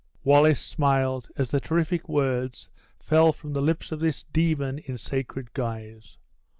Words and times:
Wallace 0.23 0.59
smiled 0.59 1.29
as 1.37 1.49
the 1.49 1.59
terrific 1.59 2.09
words 2.09 2.71
fell 2.99 3.31
from 3.31 3.53
the 3.53 3.61
lips 3.61 3.91
of 3.91 3.99
this 3.99 4.23
demon 4.23 4.79
in 4.79 4.97
sacred 4.97 5.53
guise. 5.53 6.17